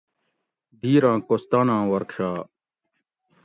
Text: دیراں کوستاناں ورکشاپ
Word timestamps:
دیراں 0.79 1.17
کوستاناں 1.27 1.83
ورکشاپ 1.91 2.45